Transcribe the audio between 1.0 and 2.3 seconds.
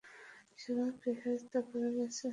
শায়েস্তা করা গেছে?